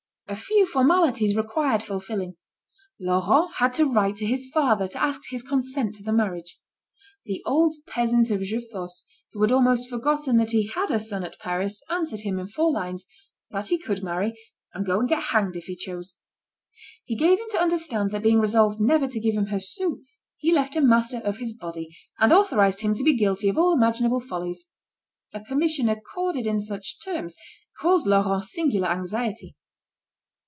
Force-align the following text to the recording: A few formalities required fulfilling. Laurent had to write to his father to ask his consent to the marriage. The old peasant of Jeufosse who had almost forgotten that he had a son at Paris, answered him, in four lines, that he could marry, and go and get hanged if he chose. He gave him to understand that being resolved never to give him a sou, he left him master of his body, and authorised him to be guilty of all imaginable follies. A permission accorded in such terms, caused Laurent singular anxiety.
A 0.27 0.35
few 0.37 0.65
formalities 0.65 1.35
required 1.35 1.83
fulfilling. 1.83 2.37
Laurent 3.01 3.51
had 3.55 3.73
to 3.73 3.83
write 3.83 4.15
to 4.15 4.25
his 4.25 4.47
father 4.53 4.87
to 4.87 5.03
ask 5.03 5.19
his 5.29 5.43
consent 5.43 5.95
to 5.95 6.03
the 6.03 6.13
marriage. 6.13 6.57
The 7.25 7.43
old 7.45 7.75
peasant 7.85 8.31
of 8.31 8.39
Jeufosse 8.39 9.03
who 9.33 9.41
had 9.41 9.51
almost 9.51 9.89
forgotten 9.89 10.37
that 10.37 10.51
he 10.51 10.67
had 10.67 10.89
a 10.89 10.99
son 10.99 11.25
at 11.25 11.37
Paris, 11.39 11.83
answered 11.89 12.21
him, 12.21 12.39
in 12.39 12.47
four 12.47 12.71
lines, 12.71 13.05
that 13.49 13.67
he 13.67 13.77
could 13.77 14.03
marry, 14.05 14.39
and 14.73 14.85
go 14.85 15.01
and 15.01 15.09
get 15.09 15.21
hanged 15.21 15.57
if 15.57 15.65
he 15.65 15.75
chose. 15.75 16.15
He 17.03 17.17
gave 17.17 17.37
him 17.37 17.49
to 17.51 17.61
understand 17.61 18.11
that 18.11 18.23
being 18.23 18.39
resolved 18.39 18.79
never 18.79 19.09
to 19.09 19.19
give 19.19 19.35
him 19.35 19.47
a 19.53 19.59
sou, 19.59 20.01
he 20.37 20.53
left 20.53 20.75
him 20.77 20.87
master 20.87 21.17
of 21.17 21.39
his 21.39 21.51
body, 21.51 21.89
and 22.19 22.31
authorised 22.31 22.79
him 22.79 22.95
to 22.95 23.03
be 23.03 23.17
guilty 23.17 23.49
of 23.49 23.57
all 23.57 23.73
imaginable 23.73 24.21
follies. 24.21 24.63
A 25.33 25.41
permission 25.41 25.89
accorded 25.89 26.47
in 26.47 26.61
such 26.61 27.01
terms, 27.03 27.35
caused 27.81 28.07
Laurent 28.07 28.45
singular 28.45 28.87
anxiety. 28.87 29.57